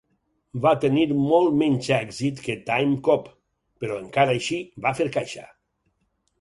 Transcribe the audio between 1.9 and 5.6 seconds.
èxit que "Timecop", però encara així va fer caixa.